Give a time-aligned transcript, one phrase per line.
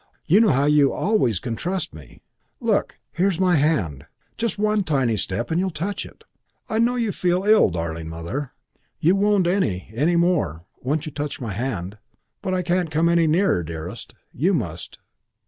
[0.25, 2.23] You know how you always can trust me.
[2.59, 4.07] Look, here's my hand.
[4.35, 6.23] Just one tiny step and you will touch it.
[6.67, 8.51] I know you feel ill, darling Mother.
[8.97, 11.99] You won't any, any more, once you touch my hand.
[12.41, 14.15] But I can't come any nearer, dearest.
[14.33, 14.97] You must.